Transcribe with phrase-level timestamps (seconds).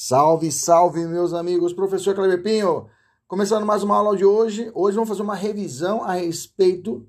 [0.00, 2.86] Salve, salve, meus amigos, professor Kleber Pinho.
[3.26, 4.70] Começando mais uma aula de hoje.
[4.72, 7.04] Hoje vamos fazer uma revisão a respeito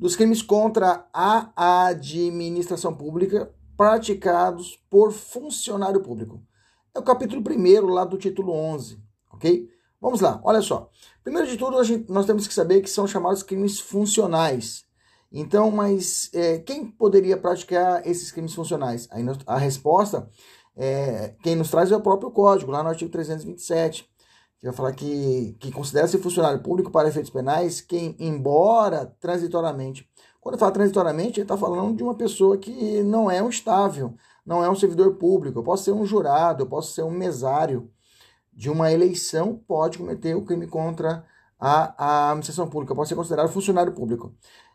[0.00, 1.50] dos crimes contra a
[1.84, 6.42] administração pública praticados por funcionário público.
[6.94, 8.98] É o capítulo 1 lá do título 11,
[9.30, 9.68] ok?
[10.00, 10.88] Vamos lá, olha só.
[11.22, 14.88] Primeiro de tudo, gente, nós temos que saber que são chamados crimes funcionais.
[15.30, 19.06] Então, mas é, quem poderia praticar esses crimes funcionais?
[19.10, 20.28] Aí a resposta,
[20.78, 24.08] é, quem nos traz é o próprio código, lá no artigo 327
[24.58, 30.08] que vai falar que, que considera-se funcionário público para efeitos penais quem, embora transitoriamente,
[30.40, 34.64] quando fala transitoriamente, ele está falando de uma pessoa que não é um estável, não
[34.64, 35.58] é um servidor público.
[35.58, 37.90] Eu posso ser um jurado, eu posso ser um mesário
[38.52, 41.24] de uma eleição, pode cometer o crime contra
[41.58, 44.32] a, a administração pública, pode ser considerado funcionário público.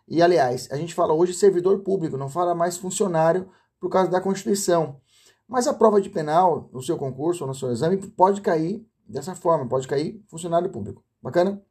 [0.08, 4.22] E, aliás, a gente fala hoje servidor público, não fala mais funcionário por causa da
[4.22, 5.02] Constituição.
[5.47, 9.36] Mas a prova de penal, no seu concurso ou no seu exame, pode cair dessa
[9.36, 11.03] forma, pode cair funcionário público.
[11.22, 11.61] Bacana?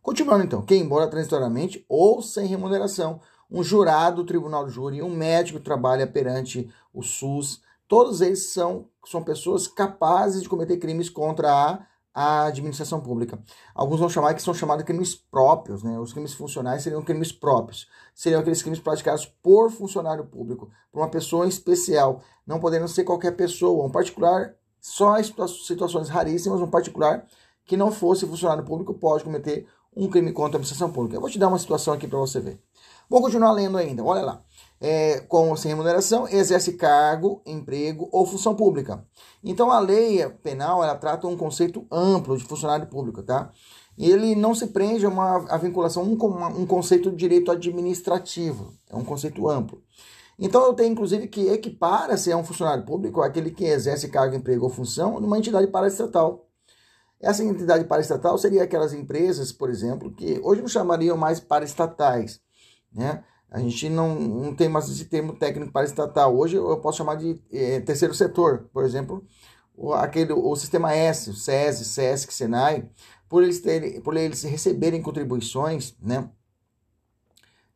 [0.00, 5.14] Continuando então, quem, embora transitoriamente ou sem remuneração, um jurado do tribunal de júri, um
[5.14, 11.08] médico que trabalha perante o SUS, todos eles são, são pessoas capazes de cometer crimes
[11.08, 13.42] contra a, a administração pública.
[13.74, 15.98] Alguns vão chamar que são chamados crimes próprios, né?
[15.98, 17.88] Os crimes funcionais seriam crimes próprios.
[18.14, 23.32] Seriam aqueles crimes praticados por funcionário público, por uma pessoa especial, não podendo ser qualquer
[23.32, 27.26] pessoa, um particular só em situações raríssimas, um particular
[27.64, 31.16] que não fosse funcionário público pode cometer um crime contra a administração pública.
[31.16, 32.60] Eu vou te dar uma situação aqui para você ver.
[33.08, 34.44] Vou continuar lendo ainda, olha lá.
[34.80, 39.06] É, com ou sem remuneração, exerce cargo, emprego ou função pública.
[39.42, 43.50] Então a lei penal ela trata um conceito amplo de funcionário público, tá?
[43.96, 48.96] Ele não se prende a uma a vinculação um, um conceito de direito administrativo, é
[48.96, 49.82] um conceito amplo.
[50.38, 54.34] Então eu tenho inclusive que equipara se é um funcionário público aquele que exerce cargo,
[54.34, 56.46] emprego ou função numa entidade paraestatal.
[57.20, 62.40] Essa entidade paraestatal seria aquelas empresas, por exemplo, que hoje não chamariam mais paraestatais,
[62.92, 63.24] né?
[63.54, 66.36] A gente não, não tem mais esse termo técnico paraestatal.
[66.36, 69.24] Hoje eu posso chamar de é, terceiro setor, por exemplo,
[69.76, 72.88] o, aquele, o sistema S, o SESI, SESC, SENAI,
[73.28, 76.28] por eles, terem, por eles receberem contribuições, né?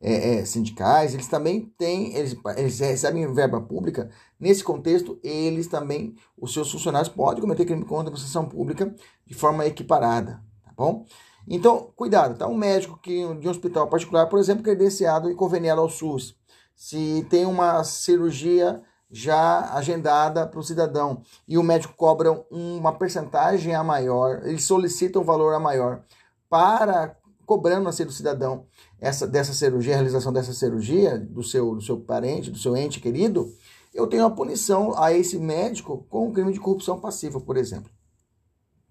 [0.01, 4.09] é, é, sindicais, eles também têm, eles, eles recebem verba pública.
[4.39, 8.93] Nesse contexto, eles também, os seus funcionários podem cometer crime contra a administração pública
[9.25, 11.05] de forma equiparada, tá bom?
[11.47, 12.47] Então, cuidado, tá?
[12.47, 16.35] Um médico que, de um hospital particular, por exemplo, credenciado e conveniado ao SUS,
[16.75, 23.73] se tem uma cirurgia já agendada para o cidadão e o médico cobra uma percentagem
[23.73, 26.03] a maior, ele solicita um valor a maior
[26.47, 28.67] para cobrando assim do cidadão
[29.01, 32.99] essa, dessa cirurgia, a realização dessa cirurgia do seu, do seu parente, do seu ente
[32.99, 33.51] querido,
[33.91, 37.91] eu tenho a punição a esse médico com um crime de corrupção passiva, por exemplo.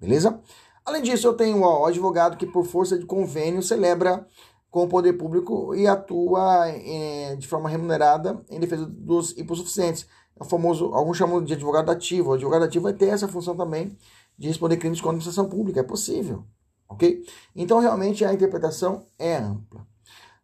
[0.01, 0.41] Beleza?
[0.89, 4.27] Além disso, eu tenho o advogado que, por força de convênio, celebra
[4.71, 10.09] com o poder público e atua é, de forma remunerada em defesa dos hipossuficientes.
[10.35, 12.31] É o famoso, alguns chamam de advogado ativo.
[12.31, 13.99] O advogado ativo vai ter essa função também
[14.39, 15.81] de responder crimes contra a administração pública.
[15.81, 16.45] É possível,
[16.89, 17.23] ok?
[17.55, 19.87] Então, realmente, a interpretação é ampla.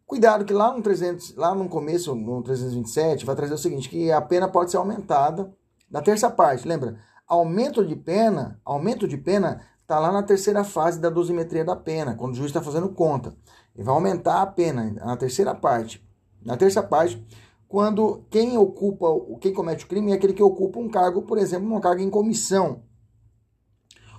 [0.05, 4.11] Cuidado que lá no 300, lá no começo, no 327, vai trazer o seguinte, que
[4.11, 5.51] a pena pode ser aumentada
[5.89, 6.99] na terça parte, lembra?
[7.27, 12.15] Aumento de pena, aumento de pena está lá na terceira fase da dosimetria da pena,
[12.15, 13.35] quando o juiz está fazendo conta.
[13.75, 16.03] Ele vai aumentar a pena na terceira parte.
[16.43, 17.23] Na terça parte,
[17.67, 19.05] quando quem ocupa,
[19.39, 22.09] quem comete o crime é aquele que ocupa um cargo, por exemplo, uma carga em
[22.09, 22.83] comissão.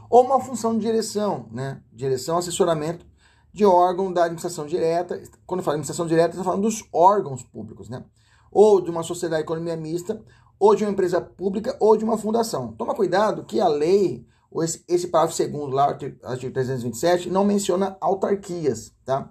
[0.08, 1.82] Ou uma função de direção, né?
[1.92, 3.04] Direção, assessoramento
[3.52, 5.20] de órgão da administração direta.
[5.44, 8.04] Quando eu falo administração direta, estou falando dos órgãos públicos, né?
[8.52, 10.22] Ou de uma sociedade de economia mista,
[10.60, 12.72] ou de uma empresa pública, ou de uma fundação.
[12.72, 14.24] Toma cuidado que a lei,
[14.62, 19.30] esse, esse parágrafo segundo lá, artigo 327, não menciona autarquias, tá?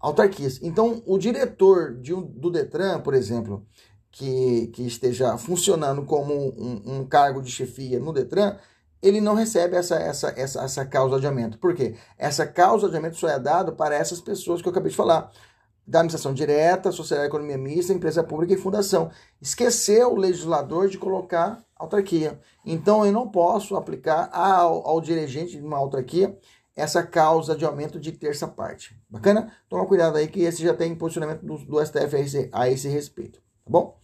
[0.00, 0.60] autarquias.
[0.62, 3.66] Então, o diretor de do Detran, por exemplo,
[4.10, 8.56] que, que esteja funcionando como um, um, cargo de chefia no Detran,
[9.02, 11.58] ele não recebe essa, essa, essa, essa causa de aumento.
[11.58, 11.94] Por quê?
[12.16, 15.30] Essa causa de aumento só é dado para essas pessoas que eu acabei de falar.
[15.86, 19.10] Da administração direta, sociedade economia mista, empresa pública e fundação.
[19.40, 22.40] Esqueceu o legislador de colocar autarquia.
[22.64, 26.36] Então eu não posso aplicar ao, ao dirigente de uma autarquia
[26.74, 28.96] essa causa de aumento de terça parte.
[29.10, 29.52] Bacana?
[29.68, 32.88] Toma cuidado aí que esse já tem posicionamento do, do STF a esse, a esse
[32.88, 33.40] respeito.
[33.40, 33.98] Tá bom?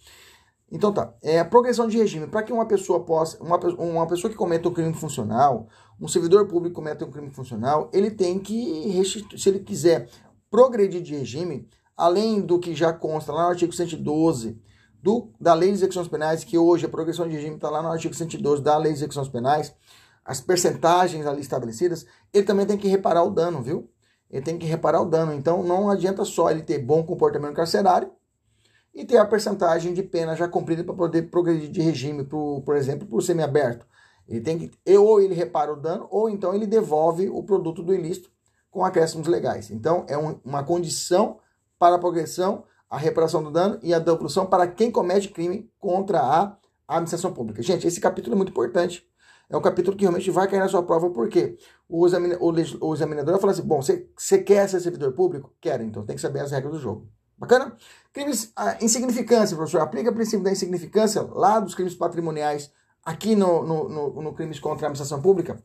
[0.71, 1.15] Então tá.
[1.23, 2.27] É a progressão de regime.
[2.27, 3.41] Para que uma pessoa possa.
[3.41, 5.69] Uma, uma pessoa que cometa um crime funcional,
[6.01, 9.01] um servidor público cometa um crime funcional, ele tem que.
[9.37, 10.09] Se ele quiser
[10.51, 14.61] progredir de regime, além do que já consta lá no artigo 112
[15.05, 17.91] do, da Lei de Execuções Penais, que hoje a progressão de regime está lá no
[17.91, 19.75] artigo 112 da Lei de Execuções Penais,
[20.25, 23.91] as percentagens ali estabelecidas, ele também tem que reparar o dano, viu?
[24.31, 25.35] Ele tem que reparar o dano.
[25.35, 28.11] Então não adianta só ele ter bom comportamento carcerário
[28.95, 32.75] e ter a percentagem de pena já cumprida para poder progredir de regime, por, por
[32.75, 33.87] exemplo, por semiaberto.
[34.27, 37.93] Ele tem que ou ele repara o dano ou então ele devolve o produto do
[37.93, 38.31] ilícito
[38.71, 39.71] com acréscimos legais.
[39.71, 41.41] Então é um, uma condição
[41.79, 46.21] para a progressão, a reparação do dano e a devolução para quem comete crime contra
[46.21, 46.57] a
[46.89, 47.63] administração pública.
[47.63, 49.07] Gente, esse capítulo é muito importante
[49.49, 51.57] é um capítulo que realmente vai cair na sua prova, porque
[51.89, 55.53] o, examina, o, o examinador vai falar assim: bom, você quer ser servidor público?
[55.61, 57.09] Quero, então tem que saber as regras do jogo.
[57.37, 57.77] Bacana?
[58.13, 59.81] Crimes, ah, insignificância, professor.
[59.81, 62.73] Aplica o princípio da insignificância lá dos crimes patrimoniais
[63.05, 65.63] aqui no, no, no, no crimes contra a administração pública.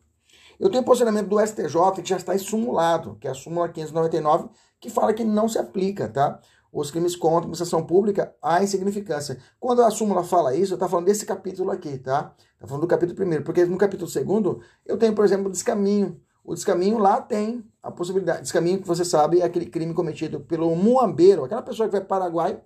[0.59, 4.49] Eu tenho posicionamento do STJ que já está estimulado, que é a súmula 599,
[4.79, 6.39] que fala que não se aplica, tá?
[6.71, 9.37] Os crimes contra a administração pública, a insignificância.
[9.59, 12.33] Quando a súmula fala isso, eu estou falando desse capítulo aqui, tá?
[12.53, 16.19] Está falando do capítulo primeiro, porque no capítulo segundo eu tenho, por exemplo, o descaminho.
[16.43, 18.41] O descaminho lá tem a possibilidade.
[18.41, 22.05] Descaminho, que você sabe, é aquele crime cometido pelo muambeiro, aquela pessoa que vai para
[22.05, 22.61] o Paraguai,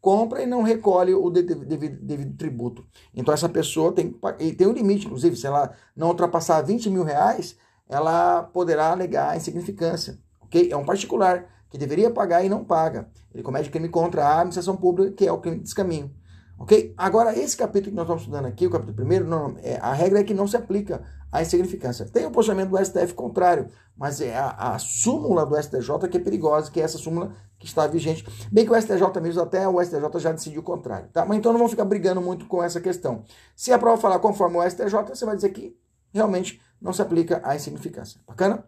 [0.00, 2.86] compra e não recolhe o devido, devido, devido tributo.
[3.14, 4.14] Então essa pessoa tem,
[4.56, 7.56] tem um limite, inclusive, se ela não ultrapassar 20 mil reais,
[7.88, 10.18] ela poderá alegar a insignificância.
[10.40, 10.70] ok?
[10.70, 13.08] É um particular que deveria pagar e não paga.
[13.32, 16.14] Ele comete crime contra a administração pública, que é o crime de descaminho.
[16.58, 16.92] Ok?
[16.96, 20.20] Agora, esse capítulo que nós estamos estudando aqui, o capítulo primeiro, não, é, a regra
[20.20, 22.04] é que não se aplica à insignificância.
[22.06, 26.20] Tem o posicionamento do STF contrário, mas é a, a, súmula do STJ que é
[26.20, 28.26] perigosa, que é essa súmula que está vigente.
[28.50, 31.24] Bem que o STJ mesmo, até o STJ já decidiu o contrário, tá?
[31.24, 33.22] Mas então não vamos ficar brigando muito com essa questão.
[33.54, 35.76] Se a prova falar conforme o STJ, você vai dizer que
[36.12, 38.20] realmente não se aplica à insignificância.
[38.26, 38.64] Bacana?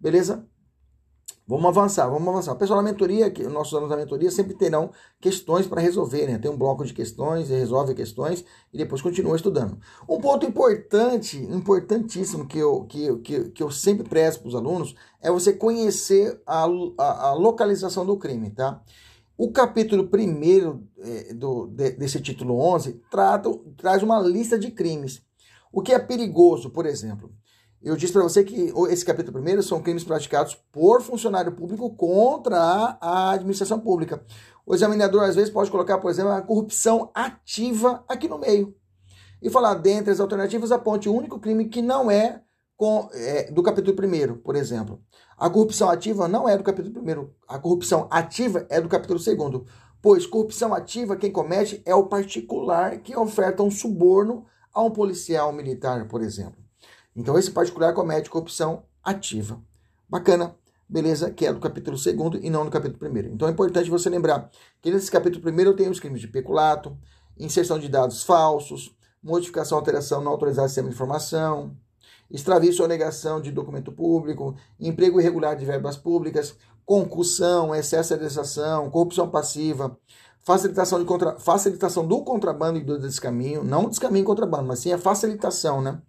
[0.00, 0.46] Beleza?
[1.48, 2.54] Vamos avançar, vamos avançar.
[2.54, 4.90] O pessoal da mentoria, que, nossos alunos da mentoria sempre terão
[5.20, 6.38] questões para resolver, né?
[6.38, 9.78] Tem um bloco de questões, resolve questões e depois continua estudando.
[10.08, 14.96] Um ponto importante, importantíssimo, que eu, que, que, que eu sempre prezo para os alunos,
[15.22, 16.64] é você conhecer a,
[16.98, 18.82] a, a, localização do crime, tá?
[19.38, 25.22] O capítulo 1 é, do, de, desse título 11 trata, traz uma lista de crimes.
[25.70, 27.30] O que é perigoso, por exemplo?
[27.86, 32.58] Eu disse para você que esse capítulo primeiro são crimes praticados por funcionário público contra
[33.00, 34.20] a, administração pública.
[34.66, 38.74] O examinador, às vezes, pode colocar, por exemplo, a corrupção ativa aqui no meio.
[39.40, 42.42] E falar, dentre as alternativas, aponte o único crime que não é,
[42.76, 45.00] com, é do capítulo primeiro, por exemplo.
[45.38, 47.36] A corrupção ativa não é do capítulo primeiro.
[47.46, 49.64] A corrupção ativa é do capítulo segundo.
[50.02, 54.44] Pois corrupção ativa, quem comete é o particular que oferta um suborno
[54.74, 56.65] a um policial militar, por exemplo.
[57.16, 59.58] Então, esse particular comete corrupção ativa.
[60.08, 60.54] Bacana,
[60.86, 61.30] beleza?
[61.30, 63.18] Que é do capítulo 2 e não do capítulo 1.
[63.32, 64.50] Então, é importante você lembrar
[64.82, 66.96] que nesse capítulo 1 eu tenho os crimes de peculato,
[67.38, 71.74] inserção de dados falsos, modificação, alteração não autorizada de sistema de informação,
[72.30, 76.54] extravio ou negação de documento público, emprego irregular de verbas públicas,
[76.84, 79.98] concussão, excesso de legislação, corrupção passiva,
[80.40, 81.38] facilitação, de contra...
[81.38, 86.00] facilitação do contrabando e do descaminho, não descaminho e contrabando, mas sim a facilitação, né?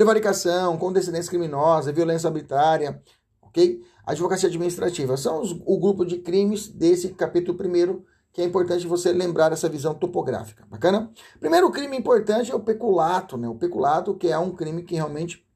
[0.00, 3.02] Prevaricação, condescendência criminosa, violência arbitrária,
[3.42, 3.82] ok?
[4.06, 5.14] Advocacia administrativa.
[5.18, 8.02] São os, o grupo de crimes desse capítulo primeiro
[8.32, 10.64] que é importante você lembrar essa visão topográfica.
[10.70, 11.12] Bacana?
[11.38, 13.46] Primeiro crime importante é o peculato, né?
[13.46, 15.46] O peculato que é um crime que realmente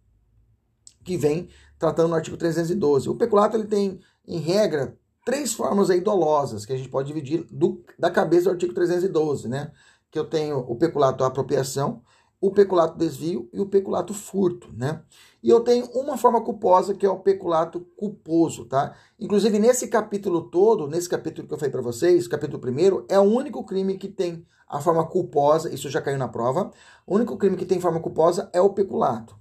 [1.02, 1.48] que vem
[1.78, 3.08] tratando no artigo 312.
[3.08, 3.98] O peculato ele tem,
[4.28, 8.50] em regra, três formas aí dolosas que a gente pode dividir do, da cabeça do
[8.50, 9.72] artigo 312, né?
[10.10, 12.02] Que eu tenho o peculato à apropriação,
[12.46, 15.00] o peculato desvio e o peculato furto, né?
[15.42, 18.94] E eu tenho uma forma culposa que é o peculato culposo, tá?
[19.18, 23.22] Inclusive nesse capítulo todo, nesse capítulo que eu falei para vocês, capítulo primeiro, é o
[23.22, 26.70] único crime que tem a forma culposa, isso já caiu na prova.
[27.06, 29.34] O único crime que tem forma culposa é o peculato,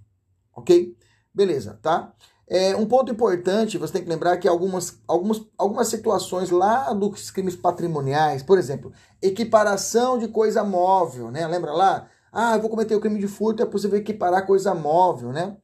[0.55, 0.95] ok?
[1.33, 2.13] Beleza, tá?
[2.47, 7.31] É, um ponto importante, você tem que lembrar que algumas, algumas, algumas situações lá dos
[7.31, 11.45] crimes patrimoniais, por exemplo, equiparação de coisa móvel, né?
[11.47, 12.07] Lembra lá?
[12.35, 15.55] Ah, eu vou cometer o crime de furto, é possível equiparar coisa móvel, né?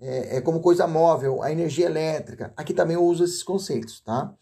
[0.00, 2.50] É, é como coisa móvel, a energia elétrica.
[2.56, 4.34] Aqui também eu uso esses conceitos, tá?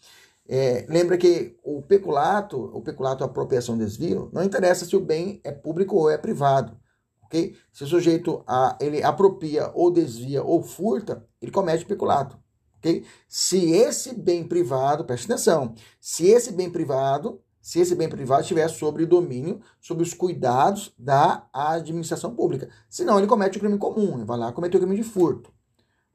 [0.47, 5.51] É, lembra que o peculato, o peculato apropriação desvio, não interessa se o bem é
[5.51, 6.77] público ou é privado,
[7.25, 7.53] ok?
[7.73, 12.37] Se o sujeito a, ele apropria ou desvia ou furta, ele comete peculato,
[12.77, 13.05] ok?
[13.27, 18.67] Se esse bem privado, preste atenção, se esse bem privado, se esse bem privado estiver
[18.67, 24.15] sobre o domínio, sobre os cuidados da administração pública, senão ele comete o crime comum,
[24.15, 25.49] ele vai lá cometer o crime de furto.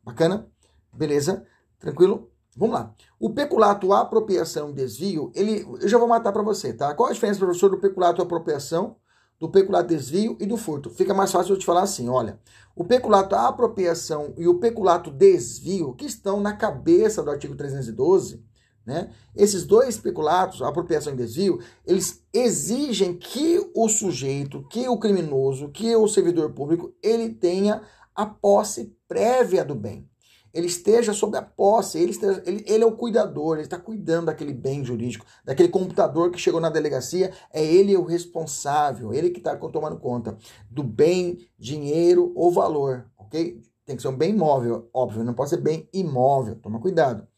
[0.04, 0.46] Bacana?
[0.92, 1.46] Beleza?
[1.78, 2.30] Tranquilo?
[2.54, 2.94] Vamos lá.
[3.18, 6.94] O peculato apropriação e desvio, ele, eu já vou matar para você, tá?
[6.94, 8.96] Qual a diferença, professor, do peculato apropriação,
[9.40, 10.90] do peculato desvio e do furto?
[10.90, 12.38] Fica mais fácil eu te falar assim, olha.
[12.76, 18.44] O peculato apropriação e o peculato desvio, que estão na cabeça do artigo 312,
[18.88, 19.10] né?
[19.36, 25.94] Esses dois peculatos, apropriação e desvio, eles exigem que o sujeito, que o criminoso, que
[25.94, 27.82] o servidor público, ele tenha
[28.14, 30.08] a posse prévia do bem
[30.52, 34.26] ele esteja sob a posse, ele, esteja, ele, ele é o cuidador, ele está cuidando
[34.26, 39.38] daquele bem jurídico, daquele computador que chegou na delegacia, é ele o responsável, ele que
[39.38, 40.38] está tomando conta
[40.70, 43.60] do bem, dinheiro ou valor, ok?
[43.84, 47.28] Tem que ser um bem móvel, óbvio, não pode ser bem imóvel, toma cuidado.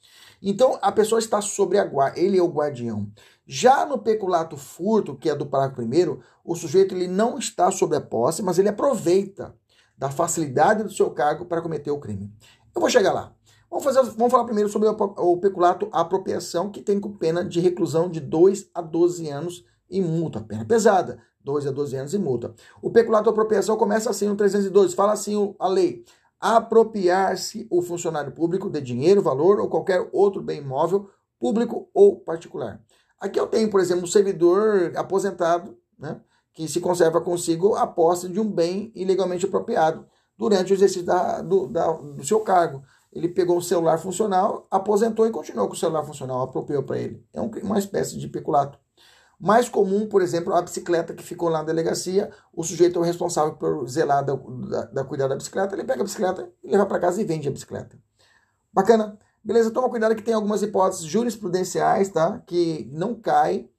[0.43, 3.11] Então, a pessoa está sobre a guarda, ele é o guardião.
[3.47, 7.95] Já no peculato furto, que é do parágrafo primeiro, o sujeito ele não está sob
[7.97, 9.55] a posse, mas ele aproveita
[9.99, 12.33] da facilidade do seu cargo para cometer o crime.
[12.75, 13.35] Eu vou chegar lá.
[13.71, 18.09] Vamos, fazer, vamos falar primeiro sobre o peculato apropriação, que tem com pena de reclusão
[18.09, 20.41] de 2 a 12 anos e multa.
[20.41, 22.55] Pena pesada, 2 a 12 anos e multa.
[22.83, 26.05] O peculato apropriação começa assim no 312, fala assim a lei.
[26.41, 32.81] Apropriar-se o funcionário público de dinheiro, valor ou qualquer outro bem imóvel, público ou particular.
[33.21, 36.21] Aqui eu tenho, por exemplo, um servidor aposentado, né,
[36.55, 40.07] que se conserva consigo a posse de um bem ilegalmente apropriado
[40.37, 42.83] durante o exercício da, do, da, do seu cargo.
[43.13, 47.23] Ele pegou o celular funcional, aposentou e continuou com o celular funcional, apropriou para ele.
[47.33, 48.79] É um, uma espécie de peculato.
[49.41, 53.05] Mais comum, por exemplo, a bicicleta que ficou lá na delegacia, o sujeito é o
[53.05, 56.99] responsável por zelar da, da, da cuidar da bicicleta, ele pega a bicicleta leva para
[56.99, 57.99] casa e vende a bicicleta.
[58.73, 59.19] Bacana?
[59.43, 59.71] Beleza?
[59.71, 62.43] Toma cuidado que tem algumas hipóteses jurisprudenciais, tá?
[62.47, 63.71] Que não cai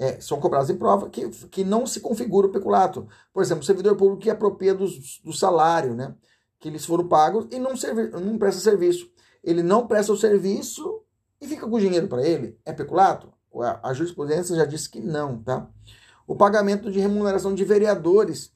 [0.00, 3.06] é, são cobrados em prova que, que não se configura o peculato.
[3.34, 4.86] Por exemplo, o servidor público que apropria do,
[5.22, 6.14] do salário, né?
[6.58, 9.10] Que eles foram pagos e não, servi, não presta serviço.
[9.44, 11.02] Ele não presta o serviço
[11.38, 12.58] e fica com o dinheiro para ele.
[12.64, 13.30] É peculato?
[13.54, 15.68] A, a jurisprudência já disse que não, tá?
[16.26, 18.52] O pagamento de remuneração de vereadores,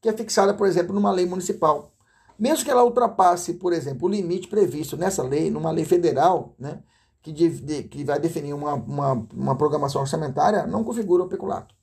[0.00, 1.92] que é fixada, por exemplo, numa lei municipal.
[2.38, 6.82] Mesmo que ela ultrapasse, por exemplo, o limite previsto nessa lei, numa lei federal, né?
[7.22, 11.74] que, de, de, que vai definir uma, uma, uma programação orçamentária não configura o peculato.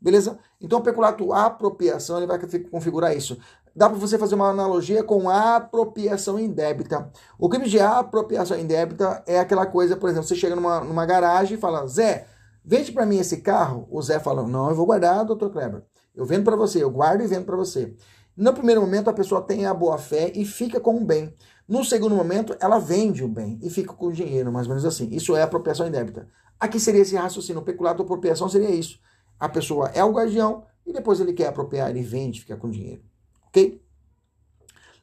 [0.00, 0.38] Beleza?
[0.60, 2.38] Então, o peculato apropriação ele vai
[2.70, 3.38] configurar isso.
[3.80, 7.10] Dá para você fazer uma analogia com a apropriação indébita.
[7.38, 11.56] O crime de apropriação indébita é aquela coisa, por exemplo, você chega numa, numa garagem
[11.56, 12.26] e fala, Zé,
[12.62, 13.88] vende para mim esse carro.
[13.90, 15.82] O Zé fala, não, eu vou guardar, doutor Kleber.
[16.14, 17.94] Eu vendo para você, eu guardo e vendo para você.
[18.36, 21.34] No primeiro momento, a pessoa tem a boa fé e fica com o bem.
[21.66, 24.84] No segundo momento, ela vende o bem e fica com o dinheiro, mais ou menos
[24.84, 25.08] assim.
[25.10, 26.28] Isso é apropriação indébita.
[26.60, 27.62] Aqui seria esse raciocínio.
[27.62, 28.98] O peculato apropriação seria isso.
[29.38, 33.08] A pessoa é o guardião e depois ele quer apropriar, ele vende, fica com dinheiro.
[33.50, 33.82] Ok?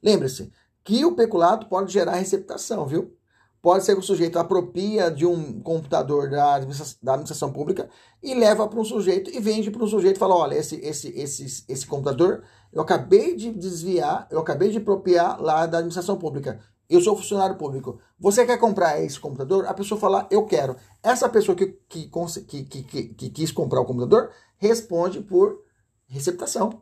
[0.01, 0.51] Lembre-se
[0.83, 3.13] que o peculato pode gerar receptação, viu?
[3.61, 7.89] Pode ser que o sujeito apropria de um computador da administração, da administração pública
[8.23, 11.09] e leva para um sujeito e vende para um sujeito e fala: olha, esse, esse,
[11.09, 16.59] esse, esse computador eu acabei de desviar, eu acabei de apropriar lá da administração pública.
[16.89, 17.99] Eu sou funcionário público.
[18.17, 19.65] Você quer comprar esse computador?
[19.65, 20.77] A pessoa fala, eu quero.
[21.03, 25.59] Essa pessoa que, que, que, que, que quis comprar o computador responde por
[26.07, 26.81] receptação.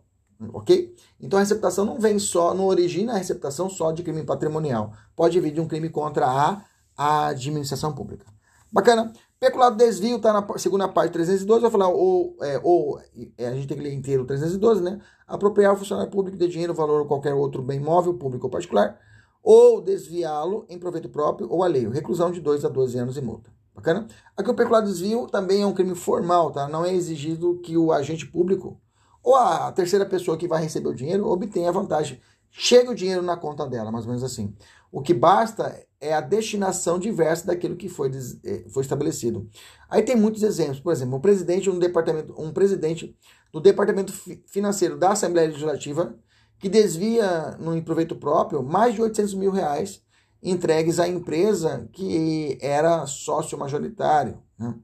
[0.54, 0.94] Ok?
[1.20, 4.94] Então a receptação não vem só, não origina a receptação só de crime patrimonial.
[5.16, 6.62] Pode vir de um crime contra a,
[6.98, 8.26] a administração pública.
[8.72, 9.14] Bacana?
[9.40, 13.00] Peculado desvio está na segunda parte 312, vai falar ou, é, ou
[13.38, 15.00] é, a gente tem que ler inteiro 312, né?
[15.28, 18.98] Apropriar o funcionário público de dinheiro, valor ou qualquer outro bem móvel, público ou particular,
[19.44, 21.90] ou desviá-lo em proveito próprio ou alheio.
[21.90, 23.52] Reclusão de 2 a 12 anos e multa.
[23.74, 24.08] Bacana?
[24.38, 26.68] Aqui o peculado desvio também é um crime formal, tá?
[26.68, 28.82] Não é exigido que o agente público
[29.26, 32.22] ou a terceira pessoa que vai receber o dinheiro obtenha a vantagem.
[32.52, 34.56] Chega o dinheiro na conta dela, mais ou menos assim.
[34.92, 38.12] O que basta é a destinação diversa daquilo que foi,
[38.44, 39.50] eh, foi estabelecido.
[39.90, 40.80] Aí tem muitos exemplos.
[40.80, 43.18] Por exemplo, um presidente, um departamento, um presidente
[43.52, 44.14] do departamento
[44.48, 46.16] financeiro da Assembleia Legislativa
[46.60, 50.02] que desvia no proveito próprio mais de 800 mil reais
[50.42, 54.38] entregues à empresa que era sócio majoritário.
[54.58, 54.76] Né?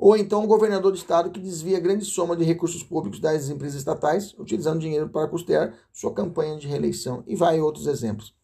[0.00, 3.76] Ou então um governador do estado que desvia grande soma de recursos públicos das empresas
[3.76, 7.22] estatais, utilizando dinheiro para custear sua campanha de reeleição.
[7.26, 8.34] E vai outros exemplos.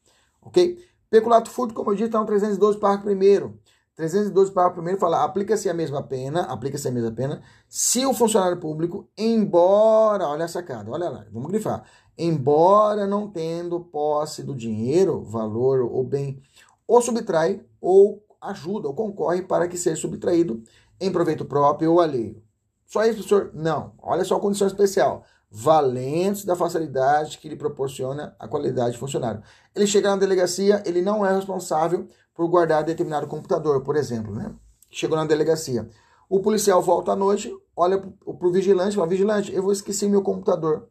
[0.42, 0.78] Ok?
[1.08, 3.54] Peculato furto, como eu disse, está no 312, parágrafo 1
[3.94, 8.60] 312, parágrafo 1 fala: aplica-se a mesma pena, aplica-se a mesma pena, se o funcionário
[8.60, 11.84] público, embora, olha a sacada, olha lá, vamos grifar,
[12.18, 16.38] embora não tendo posse do dinheiro, valor ou bem,
[16.86, 20.62] ou subtrai, ou ajuda, ou concorre para que seja subtraído
[21.00, 22.42] em proveito próprio ou alheio.
[22.86, 23.50] Só isso, professor?
[23.52, 23.92] Não.
[24.00, 25.24] Olha só a condição especial.
[25.50, 29.42] Valentes da facilidade que lhe proporciona a qualidade de funcionário.
[29.74, 34.54] Ele chega na delegacia, ele não é responsável por guardar determinado computador, por exemplo, né?
[34.90, 35.88] Chegou na delegacia.
[36.28, 40.22] O policial volta à noite, olha para o vigilante fala, vigilante, eu vou esquecer meu
[40.22, 40.88] computador.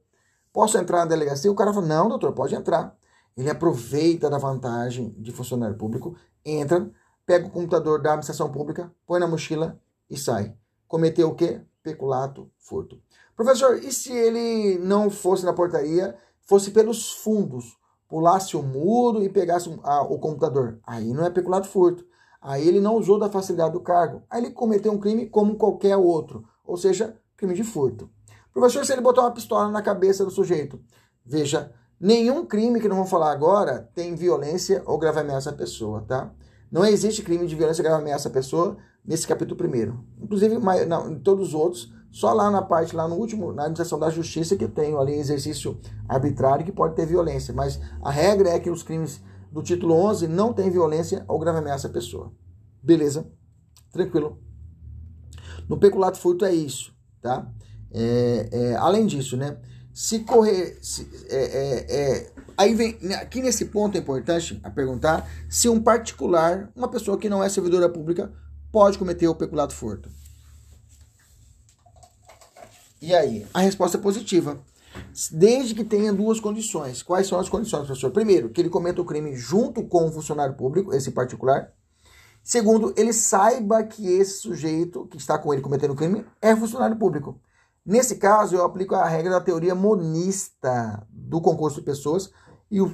[0.51, 1.51] Posso entrar na delegacia?
[1.51, 2.95] O cara fala, não, doutor, pode entrar.
[3.37, 6.89] Ele aproveita da vantagem de funcionário público, entra,
[7.25, 9.77] pega o computador da administração pública, põe na mochila
[10.09, 10.55] e sai.
[10.87, 11.61] Cometeu o quê?
[11.83, 13.01] Peculato, furto.
[13.35, 19.29] Professor, e se ele não fosse na portaria, fosse pelos fundos, pulasse o muro e
[19.29, 20.79] pegasse o computador?
[20.85, 22.05] Aí não é peculato, furto.
[22.41, 24.23] Aí ele não usou da facilidade do cargo.
[24.29, 28.09] Aí ele cometeu um crime como qualquer outro, ou seja, crime de furto.
[28.53, 30.79] Professor, se ele botou uma pistola na cabeça do sujeito,
[31.25, 36.05] veja, nenhum crime que não vou falar agora tem violência ou grave ameaça à pessoa,
[36.07, 36.31] tá?
[36.71, 40.03] Não existe crime de violência grave ameaça à pessoa nesse capítulo primeiro.
[40.19, 40.57] Inclusive,
[40.87, 44.09] não, em todos os outros, só lá na parte, lá no último, na administração da
[44.09, 47.53] justiça, que tem ali exercício arbitrário que pode ter violência.
[47.53, 49.21] Mas a regra é que os crimes
[49.51, 52.31] do título 11 não tem violência ou grave ameaça à pessoa.
[52.81, 53.29] Beleza?
[53.91, 54.39] Tranquilo.
[55.67, 57.51] No peculato furto é isso, tá?
[57.91, 59.57] É, é, além disso, né?
[59.93, 60.77] Se correr.
[60.81, 62.97] Se, é, é, é, aí vem.
[63.15, 67.49] Aqui nesse ponto é importante a perguntar se um particular, uma pessoa que não é
[67.49, 68.31] servidora pública,
[68.75, 70.09] pode cometer o peculato furto.
[73.01, 73.47] E aí?
[73.53, 74.59] A resposta é positiva.
[75.31, 77.01] Desde que tenha duas condições.
[77.01, 78.11] Quais são as condições, professor?
[78.11, 81.71] Primeiro, que ele cometa o crime junto com o funcionário público, esse particular.
[82.43, 86.97] Segundo, ele saiba que esse sujeito que está com ele cometendo o crime é funcionário
[86.97, 87.39] público.
[87.85, 92.29] Nesse caso, eu aplico a regra da teoria monista do concurso de pessoas
[92.69, 92.93] e o,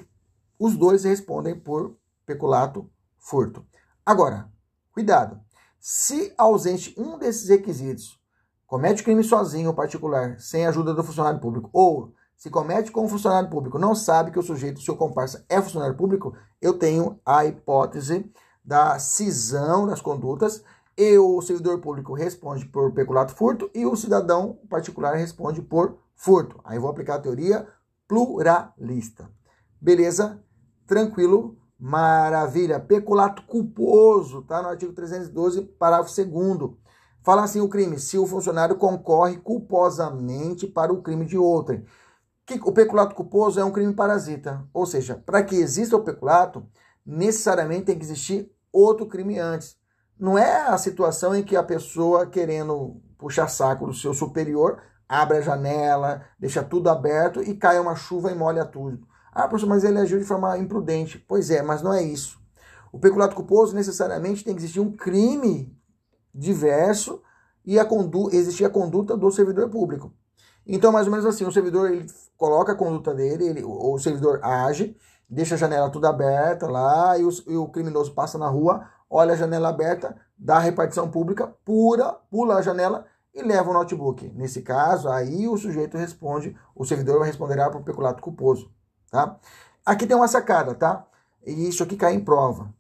[0.60, 3.66] os dois respondem por peculato, furto.
[4.06, 4.48] Agora,
[4.94, 5.42] cuidado.
[5.84, 8.22] Se ausente um desses requisitos,
[8.68, 13.10] comete crime sozinho ou particular, sem ajuda do funcionário público, ou se comete com o
[13.10, 17.48] funcionário público, não sabe que o sujeito, seu comparsa, é funcionário público, eu tenho a
[17.48, 18.32] hipótese
[18.64, 20.64] da cisão das condutas
[20.96, 26.60] e o servidor público responde por peculato furto e o cidadão particular responde por furto.
[26.64, 27.68] Aí vou aplicar a teoria
[28.08, 29.28] pluralista.
[29.82, 30.44] Beleza?
[30.86, 31.58] Tranquilo?
[31.82, 32.80] Maravilha.
[32.80, 36.74] Peculato culposo, tá no artigo 312, parágrafo 2
[37.24, 41.84] Fala assim o crime, se o funcionário concorre culposamente para o crime de outrem.
[42.64, 46.66] O peculato culposo é um crime parasita, ou seja, para que exista o peculato,
[47.06, 49.76] necessariamente tem que existir outro crime antes.
[50.20, 55.38] Não é a situação em que a pessoa querendo puxar saco do seu superior abre
[55.38, 59.08] a janela, deixa tudo aberto e cai uma chuva e molha tudo.
[59.32, 61.24] Ah, professor, mas ele agiu de forma imprudente.
[61.28, 62.40] Pois é, mas não é isso.
[62.92, 65.74] O peculato culposo necessariamente tem que existir um crime
[66.34, 67.22] diverso
[67.66, 67.88] e a
[68.34, 70.12] existir a conduta do servidor público.
[70.66, 72.06] Então, mais ou menos assim, o servidor ele
[72.38, 74.96] coloca a conduta dele, ele, o servidor age,
[75.30, 79.34] deixa a janela tudo aberta lá e o, e o criminoso passa na rua, olha
[79.34, 84.30] a janela aberta, dá a repartição pública, pura, pula a janela e leva o notebook.
[84.36, 88.70] Nesse caso, aí o sujeito responde, o servidor responderá por peculato culposo,
[89.12, 89.38] tá?
[89.86, 91.06] Aqui tem uma sacada, tá?
[91.46, 92.74] E isso aqui cai em prova,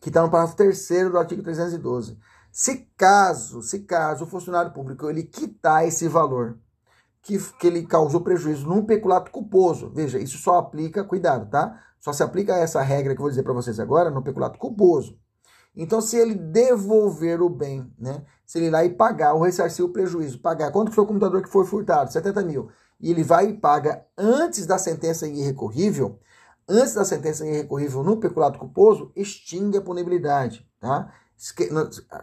[0.00, 2.18] que está no parágrafo 3 do artigo 312.
[2.50, 6.58] Se caso, se caso o funcionário público ele quitar esse valor
[7.22, 11.80] que, que ele causou prejuízo num peculato culposo, veja, isso só aplica, cuidado, tá?
[12.00, 15.16] Só se aplica essa regra que eu vou dizer para vocês agora no peculato culposo.
[15.74, 18.22] Então, se ele devolver o bem, né?
[18.44, 21.42] Se ele ir lá e pagar, ou ressarcir o prejuízo, pagar, quanto foi o computador
[21.42, 22.12] que foi furtado?
[22.12, 22.70] 70 mil.
[23.02, 26.20] E ele vai e paga antes da sentença irrecorrível,
[26.68, 31.12] antes da sentença irrecorrível no peculato culposo, extingue a punibilidade, tá?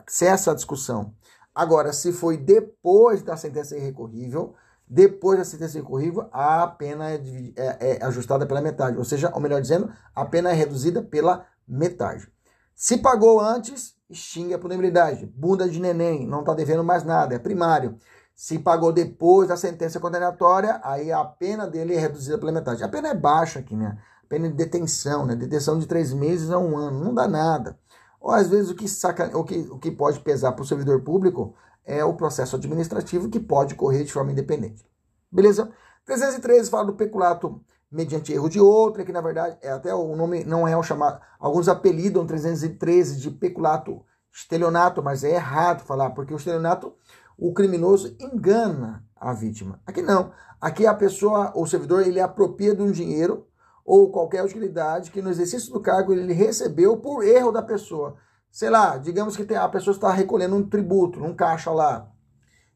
[0.08, 1.13] Cessa a discussão.
[1.54, 4.56] Agora, se foi depois da sentença irrecorrível,
[4.88, 7.22] depois da sentença incorrível, a pena é,
[7.56, 8.98] é, é, ajustada pela metade.
[8.98, 12.28] Ou seja, ou melhor dizendo, a pena é reduzida pela metade.
[12.74, 15.28] Se pagou antes, extingue a punibilidade.
[15.28, 18.00] Bunda de neném, não está devendo mais nada, é primário.
[18.39, 22.82] Se pagou depois da sentença condenatória, aí a pena dele é reduzida pela metade.
[22.82, 23.97] A pena é baixa aqui, né?
[24.30, 25.36] pena de detenção, né?
[25.36, 27.78] Detenção de três meses a um ano, não dá nada.
[28.17, 31.02] Ou às vezes o que, saca, o que, o que pode pesar para o servidor
[31.02, 34.86] público é o processo administrativo que pode correr de forma independente.
[35.30, 35.69] Beleza?
[36.06, 40.45] 313 fala do peculato mediante erro de outra, que na verdade é até o nome
[40.45, 41.19] não é o chamado.
[41.38, 44.02] Alguns apelidam 313 de peculato
[44.34, 46.93] estelionato, mas é errado falar, porque o estelionato,
[47.39, 49.82] o criminoso engana a vítima.
[49.86, 50.32] Aqui não.
[50.60, 53.47] Aqui a pessoa, o servidor, ele apropria de um dinheiro
[53.86, 58.17] ou qualquer utilidade que no exercício do cargo ele recebeu por erro da pessoa.
[58.52, 62.12] Sei lá, digamos que a pessoa está recolhendo um tributo num caixa lá.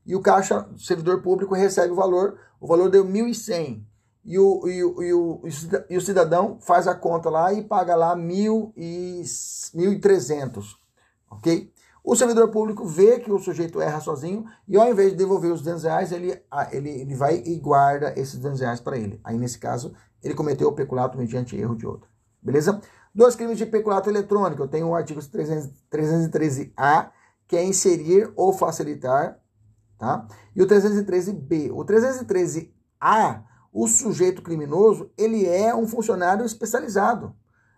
[0.06, 3.84] E o caixa, o servidor público, recebe o valor, o valor deu 1.100
[4.26, 5.42] e o, e, e, o,
[5.90, 10.64] e o cidadão faz a conta lá e paga lá mil e, 1.300,
[11.30, 11.72] ok?
[12.04, 15.62] O servidor público vê que o sujeito erra sozinho e ao invés de devolver os
[15.62, 16.38] 200 reais, ele,
[16.72, 19.22] ele, ele vai e guarda esses 200 reais para ele.
[19.24, 22.10] Aí, nesse caso, ele cometeu o peculato mediante erro de outro.
[22.42, 22.82] Beleza?
[23.16, 24.64] Dois crimes de peculato eletrônico.
[24.64, 27.12] Eu tenho o artigo 313A,
[27.48, 29.40] que é inserir ou facilitar,
[29.98, 30.28] tá?
[30.54, 31.72] E o 313B.
[31.72, 37.36] O 313A o sujeito criminoso, ele é um funcionário especializado.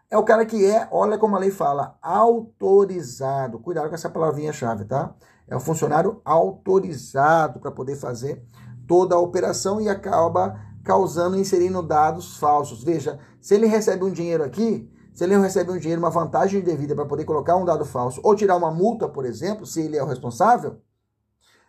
[0.10, 3.60] É o cara que é, olha como a lei fala, autorizado.
[3.60, 5.15] Cuidado com essa palavrinha-chave, tá?
[5.48, 8.44] É o funcionário autorizado para poder fazer
[8.88, 12.84] toda a operação e acaba causando, inserindo dados falsos.
[12.84, 16.94] Veja, se ele recebe um dinheiro aqui, se ele recebe um dinheiro, uma vantagem devida
[16.94, 20.04] para poder colocar um dado falso ou tirar uma multa, por exemplo, se ele é
[20.04, 20.82] o responsável,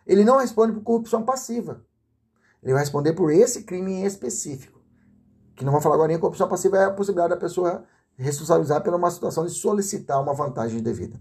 [0.05, 1.83] ele não responde por corrupção passiva.
[2.61, 4.81] Ele vai responder por esse crime em específico.
[5.55, 7.83] Que não vou falar agora em corrupção passiva é a possibilidade da pessoa
[8.23, 11.19] responsabilizar pela uma situação de solicitar uma vantagem devida.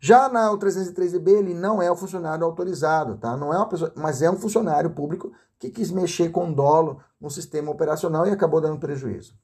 [0.00, 3.36] Já na 303b, ele não é o funcionário autorizado, tá?
[3.36, 7.28] Não é uma pessoa, mas é um funcionário público que quis mexer com dolo no
[7.28, 9.34] sistema operacional e acabou dando prejuízo.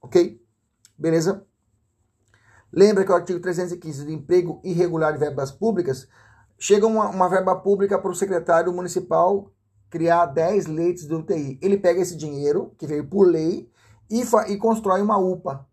[0.00, 0.40] Ok?
[0.96, 1.44] Beleza?
[2.72, 6.08] Lembra que o artigo 315 do emprego irregular de verbas públicas
[6.58, 9.50] chega uma, uma verba pública para o secretário municipal
[9.90, 11.58] criar 10 leitos de UTI.
[11.62, 13.70] Ele pega esse dinheiro, que veio por lei,
[14.10, 15.66] e, e constrói uma UPA.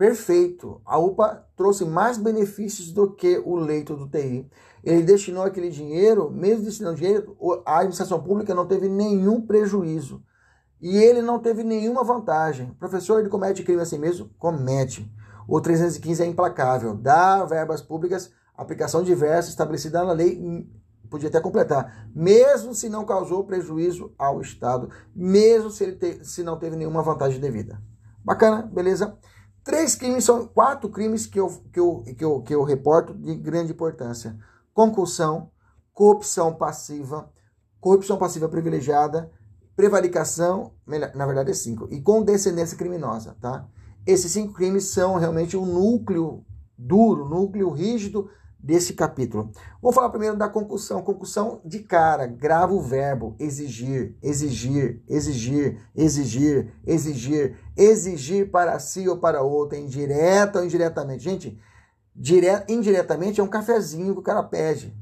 [0.00, 0.80] Perfeito.
[0.86, 4.50] A UPA trouxe mais benefícios do que o leito do UTI.
[4.82, 7.36] Ele destinou aquele dinheiro, mesmo destinando dinheiro,
[7.66, 10.24] a administração pública não teve nenhum prejuízo.
[10.80, 12.74] E ele não teve nenhuma vantagem.
[12.78, 14.30] Professor, ele comete crime assim mesmo?
[14.38, 15.06] Comete.
[15.46, 16.94] O 315 é implacável.
[16.94, 20.66] Dá verbas públicas, aplicação diversa estabelecida na lei
[21.10, 26.44] podia até completar, mesmo se não causou prejuízo ao Estado, mesmo se ele te, se
[26.44, 27.82] não teve nenhuma vantagem devida.
[28.24, 29.18] Bacana, beleza?
[29.70, 33.36] Três crimes são quatro crimes que eu, que eu, que eu, que eu reporto de
[33.36, 34.36] grande importância:
[34.74, 35.48] concussão,
[35.94, 37.30] corrupção passiva,
[37.78, 39.30] corrupção passiva privilegiada,
[39.76, 40.72] prevaricação,
[41.14, 43.64] na verdade é cinco, e condescendência criminosa, tá?
[44.04, 46.44] Esses cinco crimes são realmente o núcleo
[46.76, 48.28] duro, núcleo rígido
[48.62, 49.50] desse capítulo.
[49.80, 51.02] Vou falar primeiro da concussão.
[51.02, 59.16] Concussão de cara, grava o verbo exigir, exigir, exigir, exigir, exigir, exigir para si ou
[59.16, 61.24] para outro, indireta ou indiretamente.
[61.24, 61.58] Gente,
[62.14, 62.64] dire...
[62.68, 64.94] indiretamente é um cafezinho que o cara pede,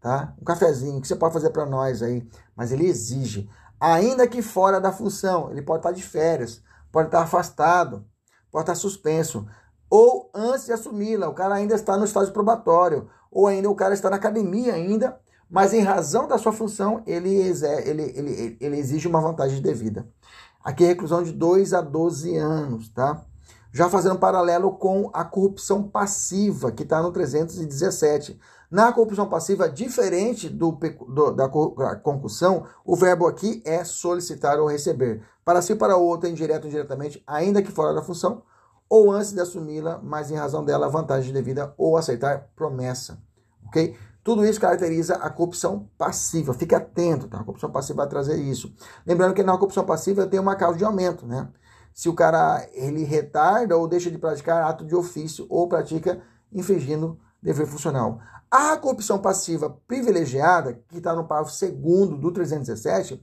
[0.00, 0.34] tá?
[0.40, 3.48] Um cafezinho que você pode fazer para nós aí, mas ele exige.
[3.78, 8.06] Ainda que fora da função, ele pode estar de férias, pode estar afastado,
[8.50, 9.46] pode estar suspenso,
[9.90, 13.94] ou antes de assumi-la, o cara ainda está no estágio probatório, ou ainda o cara
[13.94, 15.18] está na academia ainda,
[15.50, 20.08] mas em razão da sua função, ele, ele, ele, ele exige uma vantagem devida.
[20.64, 23.22] Aqui é reclusão de 2 a 12 anos, tá?
[23.70, 28.40] Já fazendo um paralelo com a corrupção passiva, que está no 317.
[28.70, 31.48] Na corrupção passiva, diferente do, do, da
[31.96, 35.22] concussão, o verbo aqui é solicitar ou receber.
[35.44, 38.42] Para si para outro, indireto ou indiretamente, ainda que fora da função,
[38.88, 43.18] ou antes de assumi-la, mas em razão dela vantagem devida ou aceitar promessa,
[43.66, 43.96] ok?
[44.22, 46.54] Tudo isso caracteriza a corrupção passiva.
[46.54, 47.40] Fique atento, tá?
[47.40, 48.74] A corrupção passiva vai trazer isso.
[49.06, 51.48] Lembrando que na corrupção passiva tem uma causa de aumento, né?
[51.92, 57.18] Se o cara ele retarda ou deixa de praticar ato de ofício ou pratica infringindo
[57.42, 58.18] dever funcional.
[58.50, 63.22] A corrupção passiva privilegiada, que está no parágrafo 2 do 317,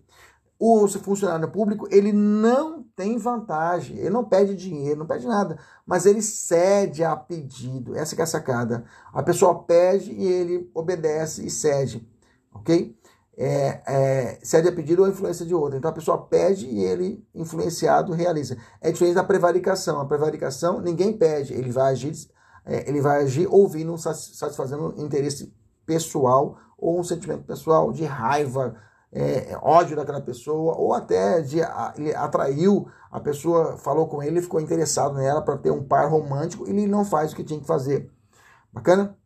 [0.63, 6.05] o funcionário público ele não tem vantagem, ele não pede dinheiro, não pede nada, mas
[6.05, 7.95] ele cede a pedido.
[7.95, 8.83] Essa é a sacada.
[9.11, 12.07] A pessoa pede e ele obedece e cede,
[12.53, 12.95] ok?
[13.35, 15.79] É, é, cede a pedido ou influência de outro.
[15.79, 18.55] Então a pessoa pede e ele, influenciado, realiza.
[18.79, 19.99] É diferente da prevaricação.
[19.99, 22.13] A prevaricação ninguém pede, ele vai agir,
[22.67, 25.51] é, ele vai agir ouvindo, satisfazendo um interesse
[25.87, 28.75] pessoal ou um sentimento pessoal de raiva,
[29.11, 34.41] é, ódio daquela pessoa, ou até de, a, ele atraiu, a pessoa falou com ele,
[34.41, 37.59] ficou interessado nela para ter um par romântico, e ele não faz o que tinha
[37.59, 38.09] que fazer.
[38.71, 39.17] Bacana?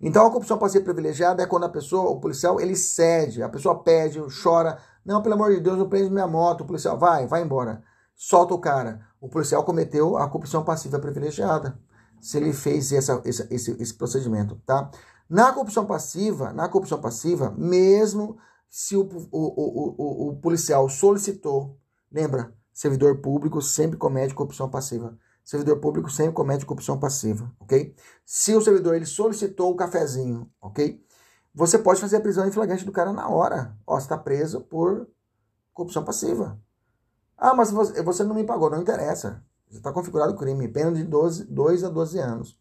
[0.00, 3.82] Então a corrupção passiva privilegiada é quando a pessoa, o policial, ele cede, a pessoa
[3.82, 7.42] pede, chora, não, pelo amor de Deus, eu prendo minha moto, o policial, vai, vai
[7.42, 7.82] embora,
[8.14, 9.00] solta o cara.
[9.20, 11.78] O policial cometeu a corrupção passiva privilegiada,
[12.18, 14.90] se ele fez essa, esse, esse, esse procedimento, tá?
[15.28, 18.38] Na corrupção passiva, na corrupção passiva, mesmo
[18.70, 21.76] se o, o, o, o, policial solicitou,
[22.10, 25.18] lembra, servidor público sempre comete corrupção passiva.
[25.44, 27.92] Servidor público sempre comete corrupção passiva, ok?
[28.24, 31.04] Se o servidor ele solicitou o cafezinho, ok?
[31.52, 33.76] Você pode fazer a prisão em flagrante do cara na hora.
[33.84, 35.08] Ó, você está preso por
[35.72, 36.60] corrupção passiva.
[37.36, 39.44] Ah, mas você, você não me pagou, não interessa.
[39.68, 42.60] Já está configurado o crime, pena de 12, 2 a 12 anos.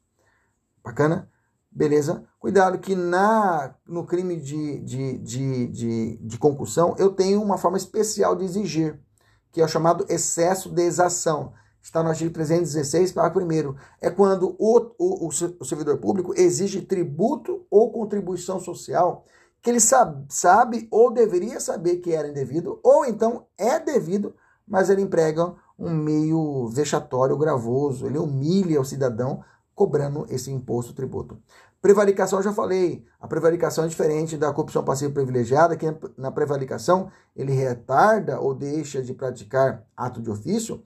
[0.83, 1.29] Bacana?
[1.71, 2.23] Beleza?
[2.39, 7.77] Cuidado que na, no crime de, de, de, de, de concussão eu tenho uma forma
[7.77, 8.99] especial de exigir,
[9.51, 11.53] que é o chamado excesso de exação.
[11.81, 17.65] Está no artigo 316, parágrafo 1 É quando o, o, o servidor público exige tributo
[17.69, 19.25] ou contribuição social
[19.61, 24.33] que ele sabe, sabe ou deveria saber que era indevido, ou então é devido,
[24.67, 29.43] mas ele emprega um meio vexatório, gravoso, ele humilha o cidadão
[29.79, 31.37] cobrando esse imposto tributo.
[31.81, 35.85] Prevaricação, já falei, a prevaricação é diferente da corrupção passiva privilegiada, que
[36.17, 40.83] na prevaricação ele retarda ou deixa de praticar ato de ofício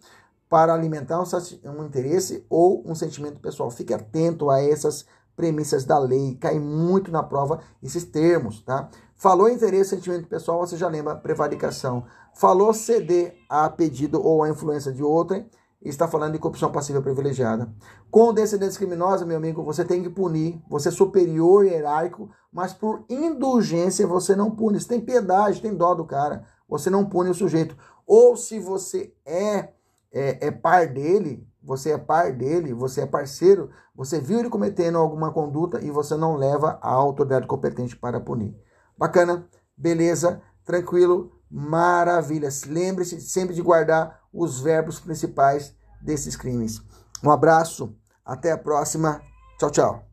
[0.48, 3.72] para alimentar um, interesse ou um sentimento pessoal.
[3.72, 8.92] Fique atento a essas premissas da lei, cai muito na prova esses termos, tá?
[9.16, 12.06] Falou interesse, sentimento pessoal, você já lembra prevaricação.
[12.36, 15.50] Falou ceder a pedido ou a influência de outrem,
[15.90, 17.74] está falando de corrupção passiva privilegiada.
[18.10, 20.62] Com descendentes criminosa, meu amigo, você tem que punir.
[20.70, 24.80] Você é superior hierárquico, mas por indulgência você não pune.
[24.80, 26.46] Você tem piedade, tem dó do cara.
[26.68, 27.76] Você não pune o sujeito.
[28.08, 29.70] Ou se você é,
[30.12, 34.98] é, é par dele, você é par dele, você é parceiro, você viu ele cometendo
[34.98, 38.56] alguma conduta e você não leva a autoridade competente para punir.
[38.98, 39.48] Bacana?
[39.78, 40.42] Beleza?
[40.66, 41.32] Tranquilo?
[41.50, 42.50] Maravilha.
[42.68, 46.82] Lembre-se sempre de guardar os verbos principais desses crimes.
[47.24, 49.22] Um abraço, até a próxima.
[49.60, 50.02] Tchau, tchau.